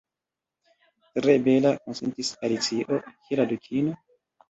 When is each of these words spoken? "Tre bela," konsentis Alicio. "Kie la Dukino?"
"Tre 1.19 1.35
bela," 1.49 1.75
konsentis 1.85 2.35
Alicio. 2.47 3.01
"Kie 3.25 3.43
la 3.43 3.51
Dukino?" 3.55 3.99